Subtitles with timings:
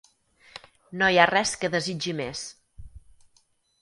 [1.01, 2.43] No hi ha res que desitgi més.